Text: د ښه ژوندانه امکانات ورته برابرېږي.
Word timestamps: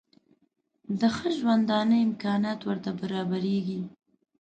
د 0.99 1.01
ښه 1.15 1.27
ژوندانه 1.37 1.95
امکانات 2.07 2.59
ورته 2.63 2.91
برابرېږي. 2.99 3.81